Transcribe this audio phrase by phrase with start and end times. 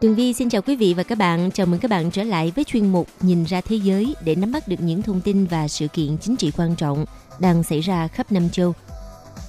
[0.00, 1.50] Tường Vi xin chào quý vị và các bạn.
[1.50, 4.52] Chào mừng các bạn trở lại với chuyên mục Nhìn ra thế giới để nắm
[4.52, 7.04] bắt được những thông tin và sự kiện chính trị quan trọng
[7.38, 8.74] đang xảy ra khắp năm châu.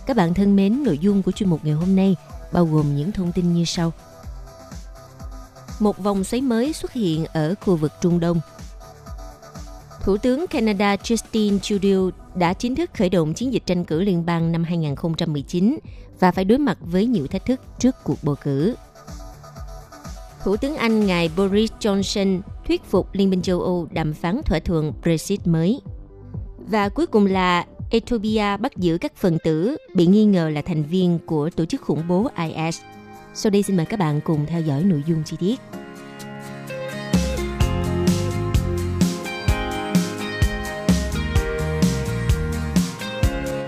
[0.06, 2.16] Các bạn thân mến, nội dung của chuyên mục ngày hôm nay
[2.54, 3.94] bao gồm những thông tin như sau.
[5.80, 8.40] Một vòng xoáy mới xuất hiện ở khu vực Trung Đông.
[10.04, 14.26] Thủ tướng Canada Justin Trudeau đã chính thức khởi động chiến dịch tranh cử liên
[14.26, 15.78] bang năm 2019
[16.20, 18.76] và phải đối mặt với nhiều thách thức trước cuộc bầu cử.
[20.48, 24.60] Thủ tướng Anh ngài Boris Johnson thuyết phục Liên minh châu Âu đàm phán thỏa
[24.60, 25.82] thuận Brexit mới.
[26.58, 30.84] Và cuối cùng là Ethiopia bắt giữ các phần tử bị nghi ngờ là thành
[30.84, 32.82] viên của tổ chức khủng bố IS.
[33.34, 35.60] Sau đây xin mời các bạn cùng theo dõi nội dung chi tiết.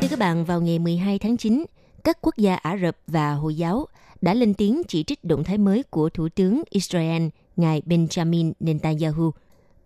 [0.02, 1.66] Thưa các bạn, vào ngày 12 tháng 9,
[2.04, 3.88] các quốc gia Ả Rập và Hồi giáo
[4.22, 9.32] đã lên tiếng chỉ trích động thái mới của Thủ tướng Israel, ngài Benjamin Netanyahu.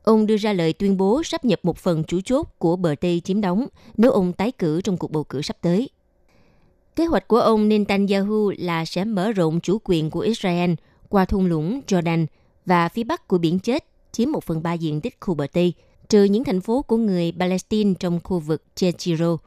[0.03, 3.21] Ông đưa ra lời tuyên bố sắp nhập một phần chủ chốt của bờ Tây
[3.23, 5.89] chiếm đóng nếu ông tái cử trong cuộc bầu cử sắp tới.
[6.95, 10.73] Kế hoạch của ông Netanyahu là sẽ mở rộng chủ quyền của Israel
[11.09, 12.25] qua thung lũng Jordan
[12.65, 15.73] và phía bắc của biển chết chiếm một phần ba diện tích khu bờ Tây,
[16.09, 19.37] trừ những thành phố của người Palestine trong khu vực Jezero.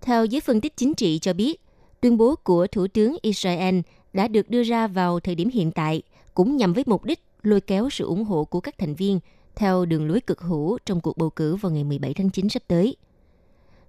[0.00, 1.60] Theo giới phân tích chính trị cho biết,
[2.00, 3.78] tuyên bố của Thủ tướng Israel
[4.16, 6.02] đã được đưa ra vào thời điểm hiện tại
[6.34, 9.20] cũng nhằm với mục đích lôi kéo sự ủng hộ của các thành viên
[9.54, 12.62] theo đường lối cực hữu trong cuộc bầu cử vào ngày 17 tháng 9 sắp
[12.68, 12.96] tới.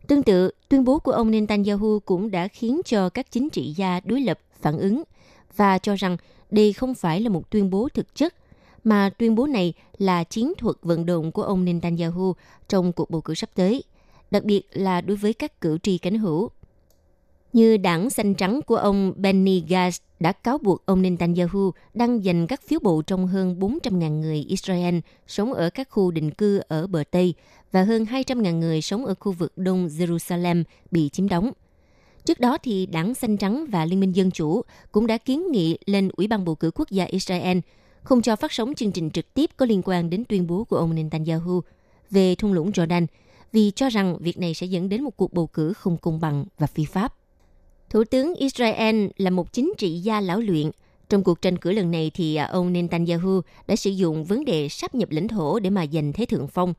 [0.07, 3.99] Tương tự, tuyên bố của ông Netanyahu cũng đã khiến cho các chính trị gia
[3.99, 5.03] đối lập phản ứng
[5.55, 6.17] và cho rằng
[6.51, 8.35] đây không phải là một tuyên bố thực chất,
[8.83, 12.35] mà tuyên bố này là chiến thuật vận động của ông Netanyahu
[12.67, 13.83] trong cuộc bầu cử sắp tới,
[14.31, 16.49] đặc biệt là đối với các cử tri cánh hữu
[17.53, 22.47] như đảng xanh trắng của ông Benny Gantz đã cáo buộc ông Netanyahu đang giành
[22.47, 26.87] các phiếu bầu trong hơn 400.000 người Israel sống ở các khu định cư ở
[26.87, 27.33] bờ Tây
[27.71, 31.51] và hơn 200.000 người sống ở khu vực Đông Jerusalem bị chiếm đóng.
[32.25, 34.61] Trước đó thì Đảng Xanh Trắng và Liên minh Dân Chủ
[34.91, 37.57] cũng đã kiến nghị lên Ủy ban bầu cử quốc gia Israel
[38.03, 40.77] không cho phát sóng chương trình trực tiếp có liên quan đến tuyên bố của
[40.77, 41.61] ông Netanyahu
[42.09, 43.05] về thung lũng Jordan
[43.51, 46.45] vì cho rằng việc này sẽ dẫn đến một cuộc bầu cử không công bằng
[46.57, 47.13] và phi pháp.
[47.89, 50.71] Thủ tướng Israel là một chính trị gia lão luyện.
[51.09, 54.69] Trong cuộc tranh cử lần này thì à, ông Netanyahu đã sử dụng vấn đề
[54.69, 56.73] sắp nhập lãnh thổ để mà giành thế thượng phong.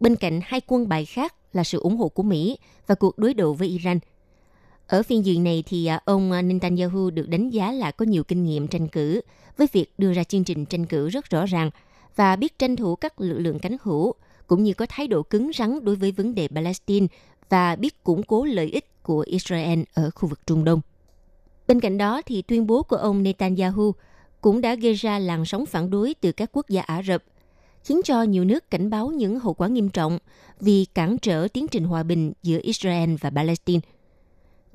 [0.00, 3.34] Bên cạnh hai quân bài khác là sự ủng hộ của Mỹ và cuộc đối
[3.34, 3.98] đầu với Iran.
[4.88, 8.24] Ở phiên diện này thì à, ông à, Netanyahu được đánh giá là có nhiều
[8.24, 9.20] kinh nghiệm tranh cử,
[9.56, 11.70] với việc đưa ra chương trình tranh cử rất rõ ràng
[12.16, 14.14] và biết tranh thủ các lực lượng cánh hữu,
[14.46, 17.06] cũng như có thái độ cứng rắn đối với vấn đề Palestine
[17.48, 20.80] và biết củng cố lợi ích của Israel ở khu vực Trung Đông.
[21.66, 23.92] Bên cạnh đó thì tuyên bố của ông Netanyahu
[24.40, 27.22] cũng đã gây ra làn sóng phản đối từ các quốc gia Ả Rập,
[27.84, 30.18] khiến cho nhiều nước cảnh báo những hậu quả nghiêm trọng
[30.60, 33.80] vì cản trở tiến trình hòa bình giữa Israel và Palestine.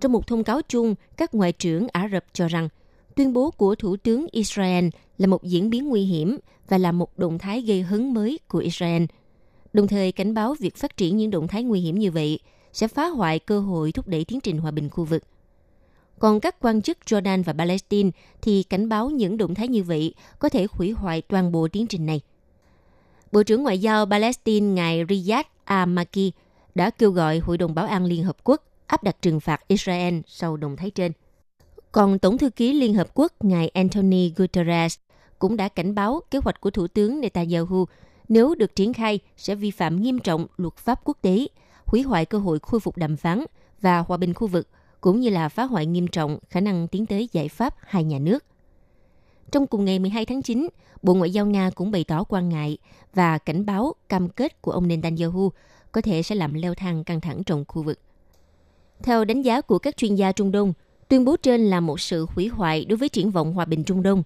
[0.01, 2.69] Trong một thông cáo chung, các ngoại trưởng Ả Rập cho rằng
[3.16, 4.87] tuyên bố của Thủ tướng Israel
[5.17, 6.37] là một diễn biến nguy hiểm
[6.67, 9.03] và là một động thái gây hấn mới của Israel,
[9.73, 12.40] đồng thời cảnh báo việc phát triển những động thái nguy hiểm như vậy–
[12.73, 15.23] sẽ phá hoại cơ hội thúc đẩy tiến trình hòa bình khu vực.
[16.19, 18.09] Còn các quan chức Jordan và Palestine
[18.41, 21.87] thì cảnh báo những động thái như vậy có thể hủy hoại toàn bộ tiến
[21.87, 22.22] trình này.
[23.31, 26.31] Bộ trưởng Ngoại giao Palestine ngài Riyad al-Maki
[26.75, 30.19] đã kêu gọi Hội đồng Bảo an Liên Hợp Quốc áp đặt trừng phạt Israel
[30.28, 31.11] sau động thái trên.
[31.91, 34.96] Còn Tổng thư ký Liên Hợp Quốc ngài Anthony Guterres
[35.40, 37.85] cũng đã cảnh báo kế hoạch của Thủ tướng Netanyahu
[38.29, 41.47] nếu được triển khai sẽ vi phạm nghiêm trọng luật pháp quốc tế
[41.87, 43.43] hủy hoại cơ hội khôi phục đàm phán
[43.81, 44.67] và hòa bình khu vực,
[45.01, 48.19] cũng như là phá hoại nghiêm trọng khả năng tiến tới giải pháp hai nhà
[48.19, 48.45] nước.
[49.51, 50.67] Trong cùng ngày 12 tháng 9,
[51.01, 52.78] Bộ Ngoại giao Nga cũng bày tỏ quan ngại
[53.13, 55.51] và cảnh báo cam kết của ông Netanyahu
[55.91, 57.99] có thể sẽ làm leo thang căng thẳng trong khu vực.
[59.03, 60.73] Theo đánh giá của các chuyên gia Trung Đông,
[61.07, 64.03] tuyên bố trên là một sự hủy hoại đối với triển vọng hòa bình Trung
[64.03, 64.23] Đông.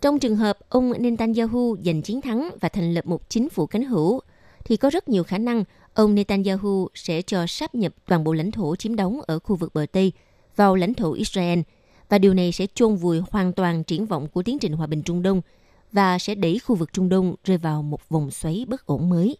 [0.00, 3.84] Trong trường hợp ông Netanyahu giành chiến thắng và thành lập một chính phủ cánh
[3.84, 4.20] hữu,
[4.64, 5.64] thì có rất nhiều khả năng
[5.94, 9.74] ông Netanyahu sẽ cho sáp nhập toàn bộ lãnh thổ chiếm đóng ở khu vực
[9.74, 10.12] bờ Tây,
[10.56, 11.60] vào lãnh thổ Israel,
[12.08, 15.02] và điều này sẽ chôn vùi hoàn toàn triển vọng của tiến trình hòa bình
[15.02, 15.40] Trung Đông
[15.92, 19.36] và sẽ đẩy khu vực Trung Đông rơi vào một vòng xoáy bất ổn mới.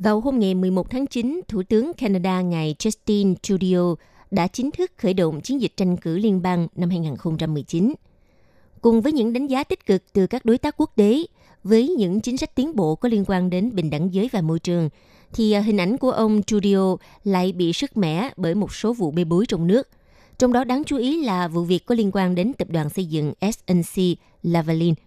[0.00, 3.96] Vào hôm ngày 11 tháng 9, Thủ tướng Canada ngài Justin Trudeau
[4.30, 7.94] đã chính thức khởi động chiến dịch tranh cử liên bang năm 2019.
[8.80, 11.22] Cùng với những đánh giá tích cực từ các đối tác quốc tế,
[11.64, 14.58] với những chính sách tiến bộ có liên quan đến bình đẳng giới và môi
[14.58, 14.88] trường,
[15.32, 19.10] thì à, hình ảnh của ông Trudeau lại bị sức mẻ bởi một số vụ
[19.10, 19.88] bê bối trong nước.
[20.38, 23.04] Trong đó đáng chú ý là vụ việc có liên quan đến tập đoàn xây
[23.04, 24.02] dựng SNC
[24.42, 24.94] Lavalin–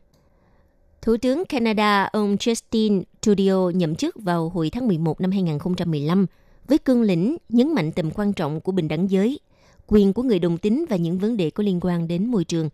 [1.03, 6.25] Thủ tướng Canada ông Justin Trudeau nhậm chức vào hồi tháng 11 năm 2015
[6.67, 9.39] với cương lĩnh nhấn mạnh tầm quan trọng của bình đẳng giới,
[9.87, 12.69] quyền của người đồng tính và những vấn đề có liên quan đến môi trường.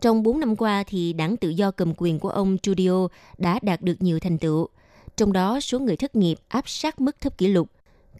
[0.00, 3.08] Trong 4 năm qua thì đảng tự do cầm quyền của ông Trudeau
[3.38, 4.68] đã đạt được nhiều thành tựu,
[5.16, 7.68] trong đó số người thất nghiệp áp sát mức thấp kỷ lục.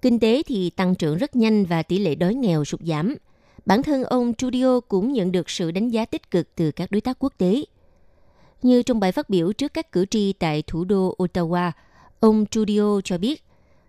[0.02, 3.16] Kinh tế thì tăng trưởng rất nhanh và tỷ lệ đói nghèo sụt giảm.
[3.66, 7.00] Bản thân ông Trudeau cũng nhận được sự đánh giá tích cực từ các đối
[7.00, 7.64] tác quốc tế–
[8.64, 11.70] như trong bài phát biểu trước các cử tri tại thủ đô Ottawa,
[12.20, 13.44] ông Trudeau cho biết,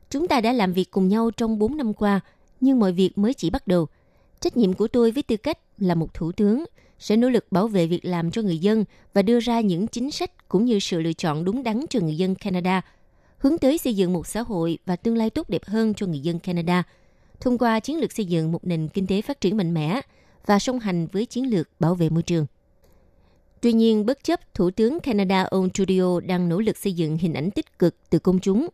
[0.10, 2.20] chúng ta đã làm việc cùng nhau trong 4 năm qua,
[2.62, 3.88] nhưng mọi việc mới chỉ bắt đầu.
[4.40, 6.66] Trách nhiệm của tôi với tư cách là một thủ tướng
[7.00, 10.12] sẽ nỗ lực bảo vệ việc làm cho người dân và đưa ra những chính
[10.12, 12.82] sách cũng như sự lựa chọn đúng đắn cho người dân Canada,
[13.38, 16.20] hướng tới xây dựng một xã hội và tương lai tốt đẹp hơn cho người
[16.20, 16.84] dân Canada,
[17.40, 20.02] thông qua chiến lược xây dựng một nền kinh tế phát triển mạnh mẽ
[20.46, 22.46] và song hành với chiến lược bảo vệ môi trường.
[23.64, 27.34] Tuy nhiên, bất chấp Thủ tướng Canada ông Trudeau đang nỗ lực xây dựng hình
[27.34, 28.68] ảnh tích cực từ công chúng,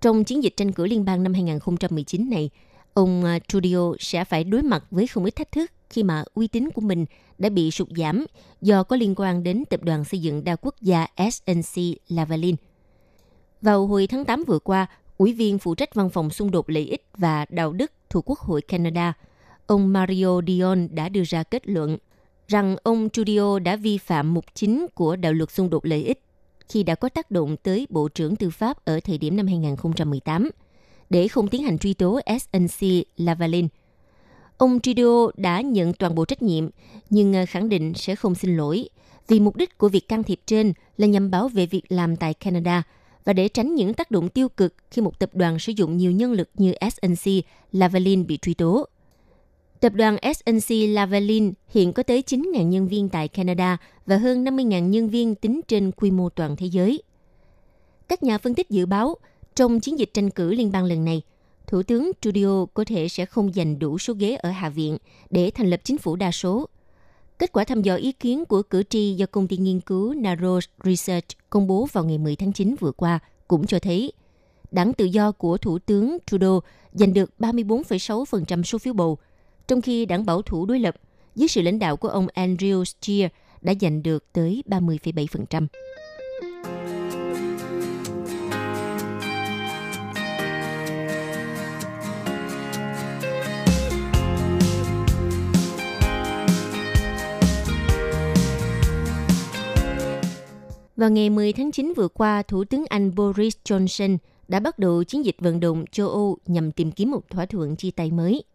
[0.00, 2.50] trong chiến dịch tranh cử liên bang năm 2019 này,
[2.94, 6.46] ông à, Trudeau sẽ phải đối mặt với không ít thách thức khi mà uy
[6.46, 7.06] tín của mình
[7.38, 8.26] đã bị sụt giảm
[8.60, 12.56] do có liên quan đến tập đoàn xây dựng đa quốc gia SNC Lavalin.
[13.62, 14.86] Vào hồi tháng 8 vừa qua,
[15.16, 18.38] Ủy viên phụ trách văn phòng xung đột lợi ích và đạo đức thuộc Quốc
[18.38, 19.12] hội Canada,
[19.66, 21.98] ông Mario Dion đã đưa ra kết luận
[22.48, 26.22] rằng ông Trudeau đã vi phạm mục chính của đạo luật xung đột lợi ích
[26.68, 30.50] khi đã có tác động tới Bộ trưởng Tư pháp ở thời điểm năm 2018
[31.10, 33.68] để không tiến hành truy tố SNC Lavalin.
[34.56, 36.68] Ông Trudeau đã nhận toàn bộ trách nhiệm,
[37.10, 38.88] nhưng ờ, khẳng định sẽ không xin lỗi
[39.28, 42.34] vì mục đích của việc can thiệp trên là nhằm bảo vệ việc làm tại
[42.34, 42.82] Canada
[43.24, 46.12] và để tránh những tác động tiêu cực khi một tập đoàn sử dụng nhiều
[46.12, 47.32] nhân lực như SNC
[47.72, 48.86] Lavalin bị truy tố.
[49.80, 53.76] Tập đoàn SNC Lavalin hiện có tới 9.000 nhân viên tại Canada
[54.06, 57.02] và hơn 50.000 nhân viên tính trên quy mô toàn thế giới.
[58.08, 59.16] Các nhà phân tích dự báo,
[59.54, 61.22] trong chiến dịch tranh cử liên bang lần này,
[61.66, 64.98] Thủ tướng Trudeau có thể sẽ không giành đủ số ghế ở Hạ viện
[65.30, 66.68] để thành lập chính phủ đa số.
[67.38, 70.60] Kết quả thăm dò ý kiến của cử tri do công ty nghiên cứu Narrow
[70.84, 73.18] Research công bố vào ngày 10 tháng 9 vừa qua
[73.48, 74.12] cũng cho thấy
[74.70, 76.60] đảng tự do của Thủ tướng Trudeau
[76.92, 79.18] giành được 34,6% số phiếu bầu,
[79.68, 80.94] trong khi đảng bảo thủ đối lập
[81.34, 85.66] dưới sự lãnh đạo của ông Andrew Scheer đã giành được tới 30,7%.
[100.96, 105.04] Vào ngày 10 tháng 9 vừa qua, Thủ tướng Anh Boris Johnson đã bắt đầu
[105.04, 108.42] chiến dịch vận động châu Âu nhằm tìm kiếm một thỏa thuận chia tay mới–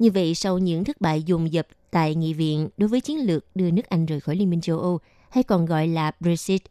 [0.00, 3.44] như vậy, sau những thất bại dồn dập tại nghị viện đối với chiến lược
[3.54, 4.98] đưa nước Anh rời khỏi Liên minh châu Âu,
[5.30, 6.62] hay còn gọi là Brexit,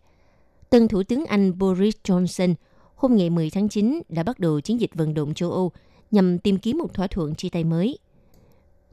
[0.70, 2.54] tân Thủ tướng Anh Boris Johnson
[2.96, 5.72] hôm ngày 10 tháng 9 đã bắt đầu chiến dịch vận động châu Âu
[6.12, 7.98] nhằm tìm kiếm một thỏa thuận chia tay mới.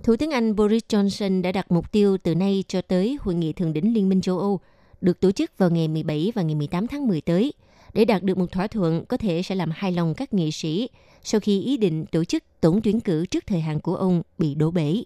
[0.02, 3.52] Thủ tướng Anh Boris Johnson đã đặt mục tiêu từ nay cho tới Hội nghị
[3.52, 4.60] Thượng đỉnh Liên minh châu Âu
[5.00, 7.52] được tổ chức vào ngày 17 và ngày 18 tháng 10 tới
[7.96, 10.88] để đạt được một thỏa thuận có thể sẽ làm hài lòng các nghị sĩ
[11.22, 14.54] sau khi ý định tổ chức tổng tuyển cử trước thời hạn của ông bị
[14.54, 15.02] đổ bể.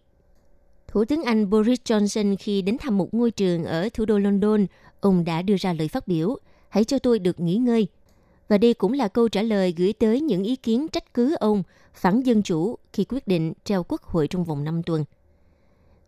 [0.89, 4.67] Thủ tướng Anh Boris Johnson khi đến thăm một ngôi trường ở thủ đô London,
[5.01, 6.37] ông đã đưa ra lời phát biểu,
[6.69, 7.87] hãy cho tôi được nghỉ ngơi.
[8.49, 11.63] Và đây cũng là câu trả lời gửi tới những ý kiến trách cứ ông
[11.95, 15.05] phản dân chủ khi quyết định treo quốc hội trong vòng 5 tuần.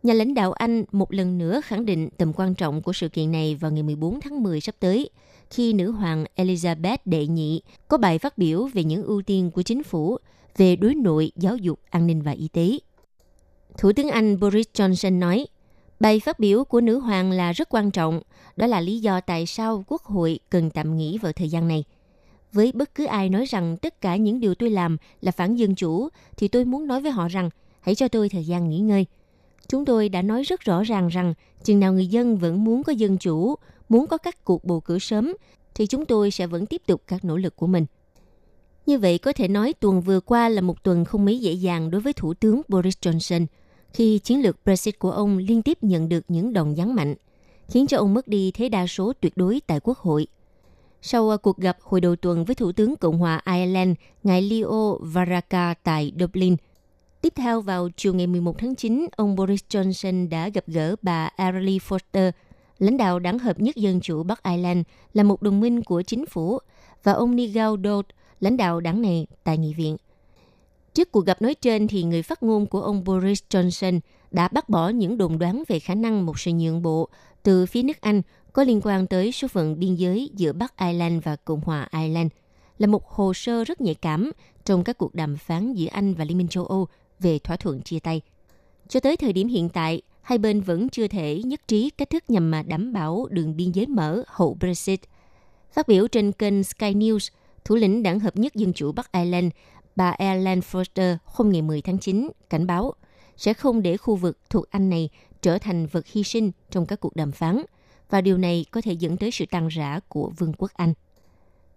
[0.02, 3.32] Nhà lãnh đạo Anh một lần nữa khẳng định tầm quan trọng của sự kiện
[3.32, 5.10] này vào ngày 14 tháng 10 sắp tới–
[5.52, 9.62] khi nữ hoàng Elizabeth đệ nhị có bài phát biểu về những ưu tiên của
[9.62, 10.18] chính phủ
[10.56, 12.78] về đối nội, giáo dục, an ninh và y tế.
[13.78, 15.46] Thủ tướng Anh Boris Johnson nói,
[16.00, 18.20] bài phát biểu của nữ hoàng là rất quan trọng,
[18.56, 21.84] đó là lý do tại sao Quốc hội cần tạm nghỉ vào thời gian này.
[22.52, 25.74] Với bất cứ ai nói rằng tất cả những điều tôi làm là phản dân
[25.74, 29.06] chủ, thì tôi muốn nói với họ rằng hãy cho tôi thời gian nghỉ ngơi.
[29.68, 32.92] Chúng tôi đã nói rất rõ ràng rằng chừng nào người dân vẫn muốn có
[32.92, 33.54] dân chủ,
[33.88, 35.32] muốn có các cuộc bầu cử sớm,
[35.74, 37.86] thì chúng tôi sẽ vẫn tiếp tục các nỗ lực của mình.
[38.86, 41.90] Như vậy có thể nói tuần vừa qua là một tuần không mấy dễ dàng
[41.90, 43.46] đối với Thủ tướng Boris Johnson
[43.92, 47.14] khi chiến lược Brexit của ông liên tiếp nhận được những đòn giáng mạnh,
[47.68, 50.26] khiến cho ông mất đi thế đa số tuyệt đối tại Quốc hội.
[51.02, 54.98] Sau à, cuộc gặp hồi đầu tuần với Thủ tướng Cộng hòa Ireland, ngài Leo
[55.00, 56.56] Varadkar tại Dublin,
[57.20, 61.30] tiếp theo vào chiều ngày 11 tháng 9, ông Boris Johnson đã gặp gỡ bà
[61.36, 62.30] Arlie Foster,
[62.82, 64.80] lãnh đạo đảng Hợp nhất Dân chủ Bắc Ireland
[65.12, 66.58] là một đồng minh của chính phủ,
[67.02, 68.08] và ông Nigel Dodd,
[68.40, 69.96] lãnh đạo đảng này tại nghị viện.
[70.94, 74.68] Trước cuộc gặp nói trên thì người phát ngôn của ông Boris Johnson đã bác
[74.68, 77.08] bỏ những đồn đoán về khả năng một sự nhượng bộ
[77.42, 78.22] từ phía nước Anh
[78.52, 82.28] có liên quan tới số phận biên giới giữa Bắc Ireland và Cộng hòa Ireland
[82.78, 84.30] là một hồ sơ rất nhạy cảm
[84.64, 86.86] trong các cuộc đàm phán giữa Anh và Liên minh châu Âu
[87.20, 88.20] về thỏa thuận chia tay.
[88.88, 92.30] Cho tới thời điểm hiện tại, hai bên vẫn chưa thể nhất trí cách thức
[92.30, 95.00] nhằm mà đảm bảo đường biên giới mở hậu Brexit.
[95.72, 97.30] Phát biểu trên kênh Sky News,
[97.64, 99.52] thủ lĩnh đảng Hợp nhất Dân chủ Bắc Ireland,
[99.96, 102.94] bà Ellen Foster hôm ngày 10 tháng 9 cảnh báo
[103.36, 105.08] sẽ không để khu vực thuộc Anh này
[105.42, 107.62] trở thành vật hy sinh trong các cuộc đàm phán,
[108.10, 110.94] và điều này có thể dẫn tới sự tan rã của Vương quốc Anh.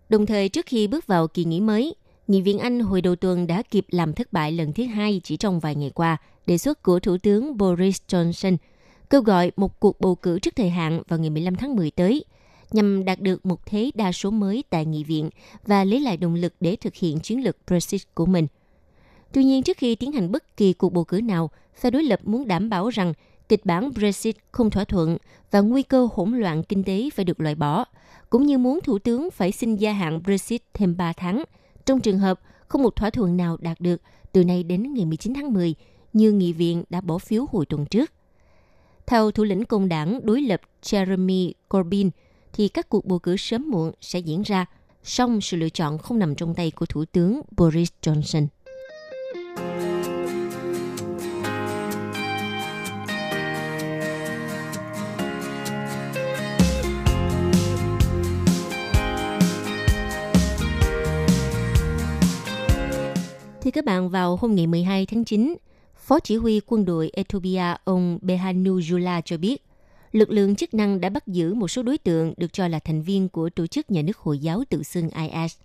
[0.10, 1.96] Đồng thời, trước khi bước vào kỳ nghỉ mới,
[2.28, 5.38] Nghị viện Anh hồi đầu tuần đã kịp làm thất bại lần thứ hai chỉ
[5.38, 8.58] trong vài ngày qua đề xuất của Thủ tướng Boris Johnson
[9.10, 12.26] kêu gọi một cuộc bầu cử trước thời hạn vào ngày 15 tháng 10 tới
[12.72, 15.30] nhằm đạt được một thế đa số mới tại nghị viện
[15.68, 18.48] và lấy lại động lực để thực hiện chiến lược Brexit của mình.
[19.34, 22.20] Tuy nhiên, trước khi tiến hành bất kỳ cuộc bầu cử nào, phe đối lập
[22.24, 23.14] muốn đảm bảo rằng
[23.50, 25.18] kịch bản Brexit không thỏa thuận
[25.52, 27.86] và nguy cơ hỗn loạn kinh tế phải được loại bỏ,
[28.30, 31.44] cũng như muốn Thủ tướng phải xin gia hạn Brexit thêm 3 tháng–
[31.86, 35.34] trong trường hợp không một thỏa thuận nào đạt được từ nay đến ngày 19
[35.34, 35.76] tháng 10
[36.16, 38.12] như nghị viện đã bỏ phiếu hồi tuần trước.
[39.08, 42.10] Theo thủ lĩnh công đảng đối lập Jeremy Corbyn,
[42.54, 44.66] thì các cuộc bầu cử sớm muộn sẽ diễn ra,
[45.04, 48.48] song sự lựa chọn không nằm trong tay của Thủ tướng Boris Johnson.
[63.62, 65.56] Thưa các bạn, vào hôm ngày 12 tháng 9,
[66.06, 69.64] Phó Chỉ huy quân đội Ethiopia ông Behanu Jula cho biết,
[70.12, 73.02] lực lượng chức năng đã bắt giữ một số đối tượng được cho là thành
[73.02, 75.58] viên của tổ chức nhà nước Hồi giáo tự xưng IS.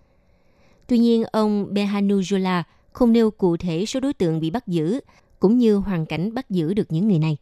[0.87, 4.99] Tuy nhiên, ông Behanu Jula không nêu cụ thể số đối tượng bị bắt giữ,
[5.39, 7.37] cũng như hoàn cảnh bắt giữ được những người này.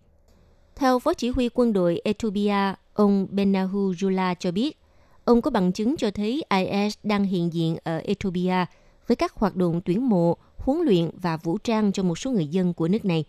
[0.75, 4.77] Theo Phó Chỉ huy quân đội Ethiopia, ông Benahu Jula cho biết,
[5.25, 8.65] ông có bằng chứng cho thấy IS đang hiện diện ở Ethiopia
[9.08, 10.38] với các hoạt động tuyển mộ,
[10.73, 13.25] huấn luyện và vũ trang cho một số người dân của nước này.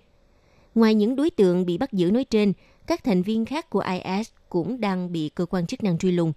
[0.75, 2.52] Ngoài những đối tượng bị bắt giữ nói trên,
[2.87, 6.32] các thành viên khác của IS cũng đang bị cơ quan chức năng truy lùng.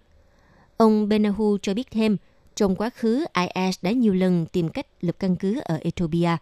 [0.78, 2.18] Ông Benahu cho biết thêm,
[2.56, 6.38] trong quá khứ IS đã nhiều lần tìm cách lập căn cứ ở Ethiopia.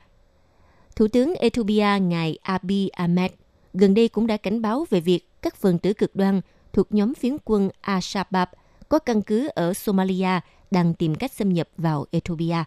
[0.95, 3.31] Thủ tướng Ethiopia ngài Abiy Ahmed
[3.73, 6.41] gần đây cũng đã cảnh báo về việc các phần tử cực đoan
[6.73, 8.47] thuộc nhóm phiến quân Al-Shabaab
[8.89, 10.39] có căn cứ ở Somalia
[10.71, 12.63] đang tìm cách xâm nhập vào Ethiopia.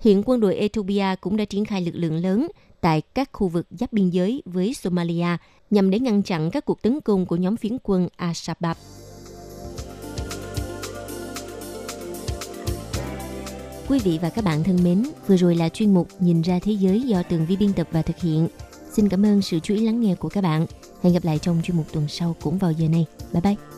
[0.00, 2.48] Hiện quân đội Ethiopia cũng đã triển khai lực lượng lớn
[2.80, 5.36] tại các khu vực giáp biên giới với Somalia
[5.70, 8.74] nhằm để ngăn chặn các cuộc tấn công của nhóm phiến quân Al-Shabaab.
[13.88, 16.72] Quý vị và các bạn thân mến, vừa rồi là chuyên mục Nhìn ra thế
[16.72, 18.48] giới do Tường Vi biên tập và thực hiện.
[18.92, 20.66] Xin cảm ơn sự chú ý lắng nghe của các bạn.
[21.02, 23.06] Hẹn gặp lại trong chuyên mục tuần sau cũng vào giờ này.
[23.32, 23.77] Bye bye!